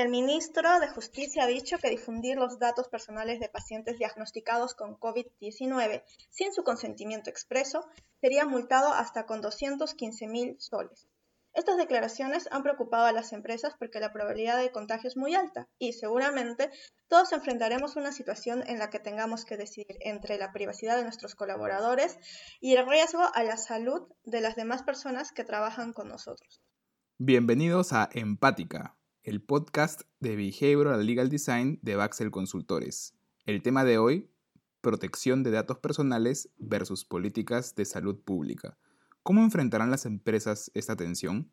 [0.00, 4.98] El ministro de Justicia ha dicho que difundir los datos personales de pacientes diagnosticados con
[4.98, 7.84] COVID-19 sin su consentimiento expreso
[8.18, 11.06] sería multado hasta con 215 mil soles.
[11.52, 15.68] Estas declaraciones han preocupado a las empresas porque la probabilidad de contagio es muy alta
[15.78, 16.70] y seguramente
[17.06, 21.34] todos enfrentaremos una situación en la que tengamos que decidir entre la privacidad de nuestros
[21.34, 22.16] colaboradores
[22.58, 26.62] y el riesgo a la salud de las demás personas que trabajan con nosotros.
[27.18, 33.14] Bienvenidos a Empática, el podcast de Behavioral Legal Design de Baxel Consultores.
[33.44, 34.30] El tema de hoy,
[34.80, 38.78] protección de datos personales versus políticas de salud pública.
[39.22, 41.50] ¿Cómo enfrentarán las empresas esta tensión?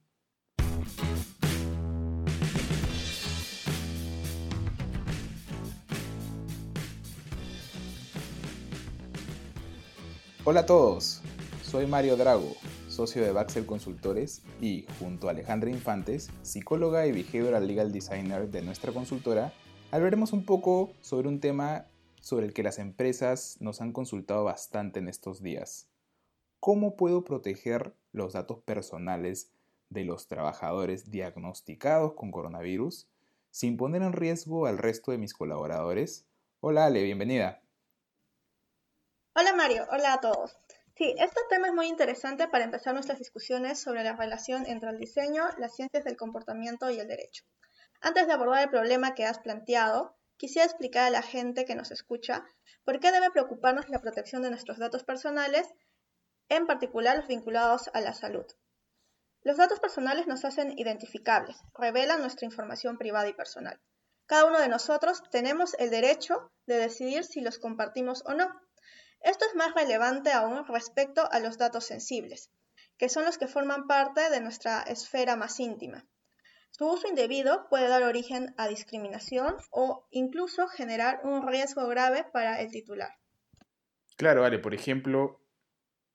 [10.45, 11.22] Hola a todos,
[11.62, 12.56] soy Mario Drago,
[12.98, 18.64] socio de Baxel Consultores, y junto a Alejandra Infantes, psicóloga y behavioral legal designer de
[18.64, 19.54] nuestra consultora,
[19.92, 21.86] hablaremos un poco sobre un tema
[22.22, 25.88] sobre el que las empresas nos han consultado bastante en estos días.
[26.59, 29.52] ¿Cómo puedo proteger los datos personales
[29.92, 33.08] de los trabajadores diagnosticados con coronavirus
[33.52, 36.25] sin poner en riesgo al resto de mis colaboradores?
[36.62, 37.62] Hola Ale, bienvenida.
[39.36, 40.58] Hola Mario, hola a todos.
[40.98, 44.98] Sí, este tema es muy interesante para empezar nuestras discusiones sobre la relación entre el
[44.98, 47.44] diseño, las ciencias del comportamiento y el derecho.
[48.02, 51.92] Antes de abordar el problema que has planteado, quisiera explicar a la gente que nos
[51.92, 52.44] escucha
[52.84, 55.68] por qué debe preocuparnos la protección de nuestros datos personales,
[56.50, 58.48] en particular los vinculados a la salud.
[59.44, 63.80] Los datos personales nos hacen identificables, revelan nuestra información privada y personal.
[64.25, 68.50] Cada uno de nosotros tenemos el derecho de decidir si los compartimos o no.
[69.22, 72.52] Esto es más relevante aún respecto a los datos sensibles,
[72.98, 76.06] que son los que forman parte de nuestra esfera más íntima.
[76.72, 82.62] Su uso indebido puede dar origen a discriminación o incluso generar un riesgo grave para
[82.62, 83.12] el titular.
[84.16, 85.40] Claro, vale, por ejemplo,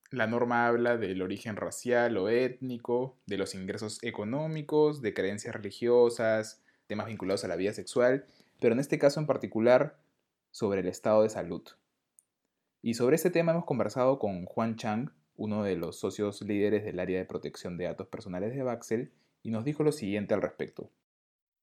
[0.09, 6.61] la norma habla del origen racial o étnico, de los ingresos económicos, de creencias religiosas,
[6.87, 8.25] temas vinculados a la vida sexual,
[8.59, 9.97] pero en este caso en particular
[10.51, 11.63] sobre el estado de salud.
[12.85, 16.99] Y sobre este tema hemos conversado con Juan Chang, uno de los socios líderes del
[16.99, 19.09] área de protección de datos personales de Baxel,
[19.41, 20.91] y nos dijo lo siguiente al respecto.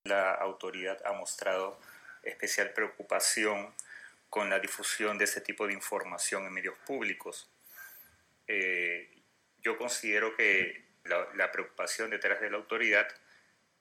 [0.04, 1.78] La autoridad ha mostrado
[2.22, 3.74] especial preocupación
[4.30, 7.50] con la difusión de ese tipo de información en medios públicos.
[8.46, 9.22] Eh,
[9.58, 13.06] yo considero que la preocupación detrás de la autoridad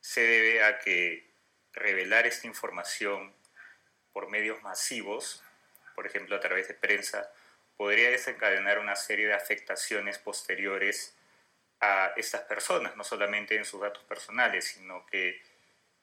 [0.01, 1.31] se debe a que
[1.71, 3.33] revelar esta información
[4.11, 5.41] por medios masivos
[5.99, 7.29] por ejemplo a través de prensa,
[7.75, 11.13] podría desencadenar una serie de afectaciones posteriores
[11.81, 15.41] a estas personas, no solamente en sus datos personales, sino que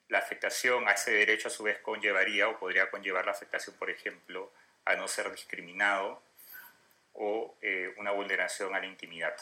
[0.09, 3.89] la afectación a ese derecho a su vez conllevaría o podría conllevar la afectación, por
[3.89, 4.53] ejemplo,
[4.85, 6.23] a no ser discriminado
[7.15, 9.35] o eh, una vulneración a la intimidad.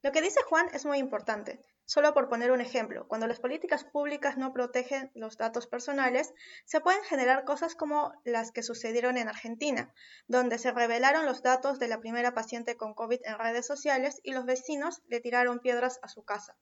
[0.00, 1.58] Lo que dice Juan es muy importante.
[1.88, 6.80] Solo por poner un ejemplo, cuando las políticas públicas no protegen los datos personales, se
[6.80, 9.94] pueden generar cosas como las que sucedieron en Argentina,
[10.26, 14.32] donde se revelaron los datos de la primera paciente con COVID en redes sociales y
[14.32, 16.58] los vecinos le tiraron piedras a su casa.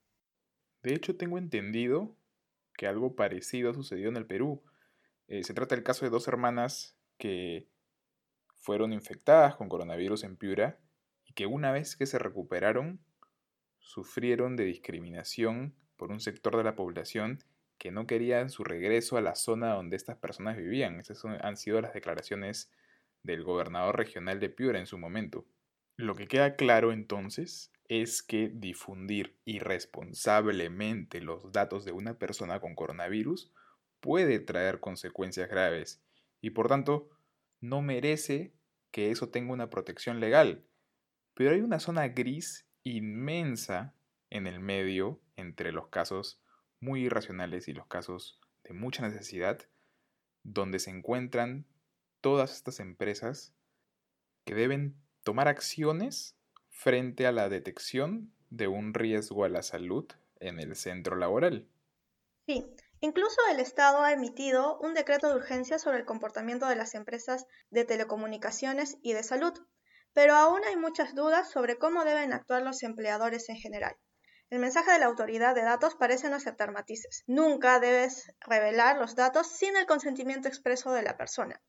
[0.83, 2.15] De hecho, tengo entendido
[2.77, 4.63] que algo parecido sucedió en el Perú.
[5.29, 7.67] Eh, se trata del caso de dos hermanas que
[8.57, 10.79] fueron infectadas con coronavirus en Piura
[11.25, 13.03] y que una vez que se recuperaron
[13.85, 17.45] sufrieron de discriminación por un sector de la población
[17.79, 20.99] que no querían su regreso a la zona donde estas personas vivían.
[20.99, 22.73] Esas han sido las declaraciones
[23.23, 25.45] del gobernador regional de Piura en su momento.
[25.97, 32.75] Lo que queda claro entonces es que difundir irresponsablemente los datos de una persona con
[32.75, 33.53] coronavirus
[34.01, 36.03] puede traer consecuencias graves
[36.41, 37.11] y por tanto
[37.61, 38.55] no merece
[38.91, 40.65] que eso tenga una protección legal.
[41.35, 43.95] Pero hay una zona gris inmensa
[44.31, 46.41] en el medio entre los casos
[46.81, 49.59] muy irracionales y los casos de mucha necesidad,
[50.43, 51.67] donde se encuentran
[52.21, 53.53] todas estas empresas
[54.45, 56.37] que deben tomar acciones
[56.71, 60.07] frente a la detección de un riesgo a la salud
[60.41, 61.67] en el centro laboral.
[62.47, 62.67] Sí,
[63.01, 67.47] incluso el Estado ha emitido un decreto de urgencia sobre el comportamiento de las empresas
[67.71, 69.55] de telecomunicaciones y de salud,
[70.15, 73.97] pero aún hay muchas dudas sobre cómo deben actuar los empleadores en general.
[74.51, 77.25] El mensaje de la autoridad de datos parece no aceptar matices.
[77.27, 81.61] Nunca debes revelar los datos sin el consentimiento expreso de la persona.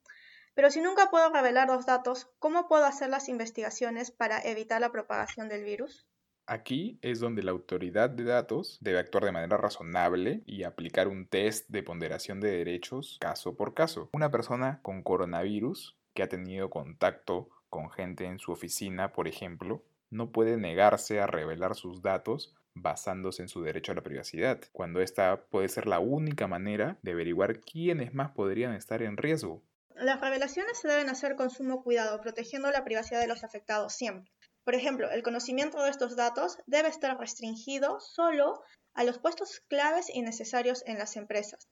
[0.54, 4.92] Pero si nunca puedo revelar los datos, ¿cómo puedo hacer las investigaciones para evitar la
[4.92, 6.08] propagación del virus?
[6.48, 11.28] Aquí es donde la autoridad de datos debe actuar de manera razonable y aplicar un
[11.28, 14.10] test de ponderación de derechos caso por caso.
[14.14, 19.84] Una persona con coronavirus que ha tenido contacto con gente en su oficina, por ejemplo,
[20.10, 25.02] no puede negarse a revelar sus datos basándose en su derecho a la privacidad, cuando
[25.02, 29.62] esta puede ser la única manera de averiguar quiénes más podrían estar en riesgo.
[29.94, 34.32] Las revelaciones se deben hacer con sumo cuidado, protegiendo la privacidad de los afectados siempre.
[34.64, 38.64] Por ejemplo, el conocimiento de estos datos debe estar restringido solo
[38.94, 41.68] a los puestos claves y necesarios en las empresas.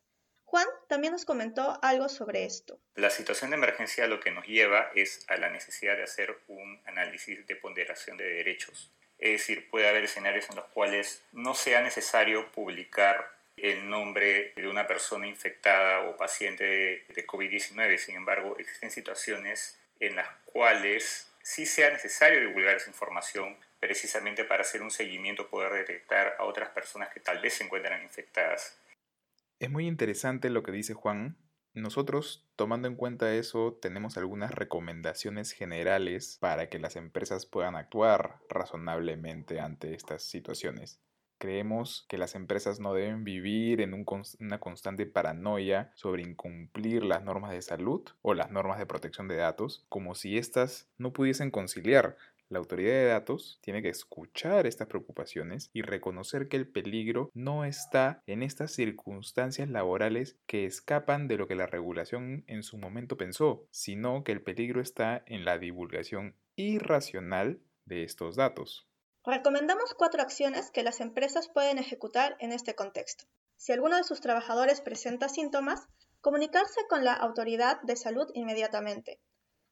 [0.54, 2.78] Juan también nos comentó algo sobre esto.
[2.94, 6.80] La situación de emergencia lo que nos lleva es a la necesidad de hacer un
[6.86, 8.92] análisis de ponderación de derechos.
[9.18, 14.68] Es decir, puede haber escenarios en los cuales no sea necesario publicar el nombre de
[14.68, 17.98] una persona infectada o paciente de, COVID-19.
[17.98, 24.62] Sin embargo, existen situaciones en las cuales sí sea necesario divulgar esa información precisamente para
[24.62, 28.78] hacer un seguimiento, poder detectar a otras personas que tal vez se encuentran infectadas.
[29.64, 31.38] Es muy interesante lo que dice Juan.
[31.74, 38.42] Nosotros, tomando en cuenta eso, tenemos algunas recomendaciones generales para que las empresas puedan actuar
[38.50, 41.00] razonablemente ante estas situaciones.
[41.38, 47.52] Creemos que las empresas no deben vivir en una constante paranoia sobre incumplir las normas
[47.52, 52.18] de salud o las normas de protección de datos, como si éstas no pudiesen conciliar
[52.54, 57.66] la autoridad de datos tiene que escuchar estas preocupaciones y reconocer que el peligro no
[57.66, 63.18] está en estas circunstancias laborales que escapan de lo que la regulación en su momento
[63.18, 68.88] pensó, sino que el peligro está en la divulgación irracional de estos datos.
[69.26, 73.26] Recomendamos cuatro acciones que las empresas pueden ejecutar en este contexto.
[73.58, 75.88] Si alguno de sus trabajadores presenta síntomas,
[76.22, 79.20] comunicarse con la autoridad de salud inmediatamente.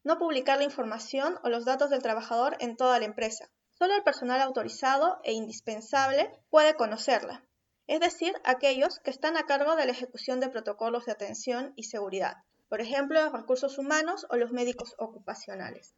[0.03, 3.49] No publicar la información o los datos del trabajador en toda la empresa.
[3.69, 7.43] Solo el personal autorizado e indispensable puede conocerla,
[7.87, 11.83] es decir, aquellos que están a cargo de la ejecución de protocolos de atención y
[11.83, 12.37] seguridad,
[12.69, 15.93] por ejemplo, los recursos humanos o los médicos ocupacionales.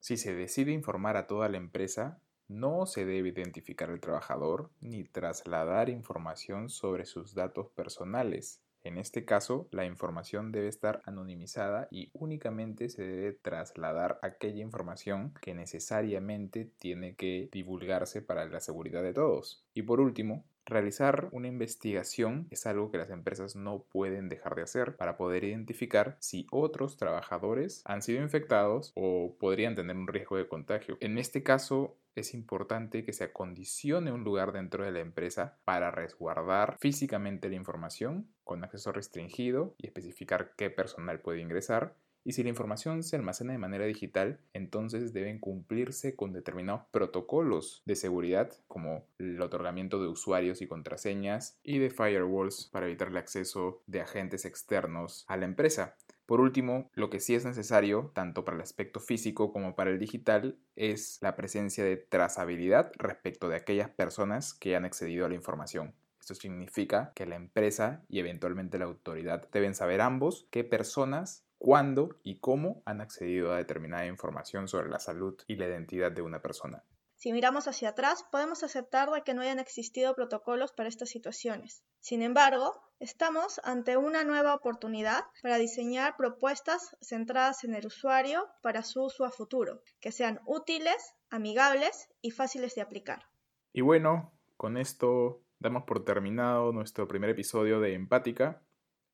[0.00, 5.04] Si se decide informar a toda la empresa, no se debe identificar al trabajador ni
[5.04, 8.60] trasladar información sobre sus datos personales.
[8.84, 15.32] En este caso, la información debe estar anonimizada y únicamente se debe trasladar aquella información
[15.40, 19.64] que necesariamente tiene que divulgarse para la seguridad de todos.
[19.72, 24.62] Y por último, Realizar una investigación es algo que las empresas no pueden dejar de
[24.62, 30.38] hacer para poder identificar si otros trabajadores han sido infectados o podrían tener un riesgo
[30.38, 30.96] de contagio.
[31.00, 35.90] En este caso, es importante que se acondicione un lugar dentro de la empresa para
[35.90, 42.42] resguardar físicamente la información con acceso restringido y especificar qué personal puede ingresar y si
[42.42, 48.52] la información se almacena de manera digital, entonces deben cumplirse con determinados protocolos de seguridad,
[48.66, 54.00] como el otorgamiento de usuarios y contraseñas y de firewalls para evitar el acceso de
[54.00, 55.96] agentes externos a la empresa.
[56.26, 59.98] Por último, lo que sí es necesario, tanto para el aspecto físico como para el
[59.98, 65.34] digital, es la presencia de trazabilidad respecto de aquellas personas que han accedido a la
[65.34, 65.92] información.
[66.18, 72.20] Esto significa que la empresa y eventualmente la autoridad deben saber ambos qué personas cuándo
[72.22, 76.42] y cómo han accedido a determinada información sobre la salud y la identidad de una
[76.42, 76.84] persona.
[77.16, 81.82] Si miramos hacia atrás, podemos aceptar de que no hayan existido protocolos para estas situaciones.
[82.00, 88.82] Sin embargo, estamos ante una nueva oportunidad para diseñar propuestas centradas en el usuario para
[88.82, 93.22] su uso a futuro, que sean útiles, amigables y fáciles de aplicar.
[93.72, 98.60] Y bueno, con esto damos por terminado nuestro primer episodio de Empática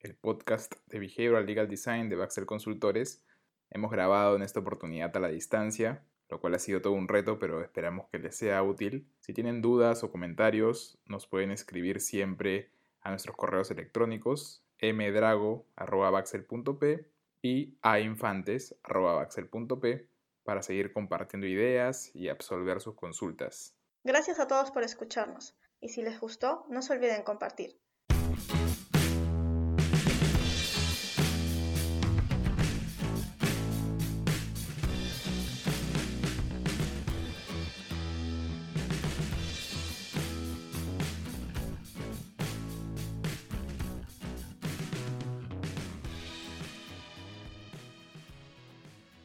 [0.00, 3.22] el podcast de Behavioral Legal Design de Baxter Consultores.
[3.70, 7.38] Hemos grabado en esta oportunidad a la distancia, lo cual ha sido todo un reto,
[7.38, 9.06] pero esperamos que les sea útil.
[9.20, 12.70] Si tienen dudas o comentarios, nos pueden escribir siempre
[13.02, 17.06] a nuestros correos electrónicos mdrago.baxel.p
[17.42, 20.08] y ainfantes.baxel.p
[20.44, 23.74] para seguir compartiendo ideas y absolver sus consultas.
[24.02, 27.78] Gracias a todos por escucharnos y si les gustó, no se olviden compartir.